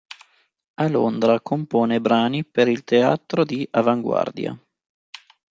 [0.81, 4.57] A Londra compone brani per il teatro di avanguardia.